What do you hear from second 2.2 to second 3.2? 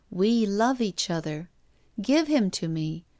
him to me!